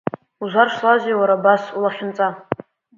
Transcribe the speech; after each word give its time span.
Узаршлазеи 0.43 1.15
уара 1.19 1.35
абас 1.39 1.63
улахьынҵа? 1.77 2.27